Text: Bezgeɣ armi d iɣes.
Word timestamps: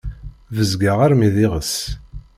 Bezgeɣ 0.55 0.97
armi 1.05 1.29
d 1.33 1.35
iɣes. 1.45 1.73